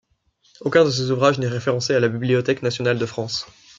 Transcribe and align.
Aucun 0.61 0.83
de 0.83 0.89
ses 0.89 1.11
ouvrages 1.11 1.37
n'est 1.37 1.47
référencé 1.47 1.93
à 1.93 1.99
la 1.99 2.09
Bibliothèque 2.09 2.63
nationale 2.63 2.97
de 2.97 3.05
France. 3.05 3.45